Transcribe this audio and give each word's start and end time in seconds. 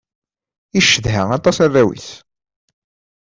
Icedha 0.79 1.23
aṭas 1.37 1.57
arraw-is. 1.65 2.07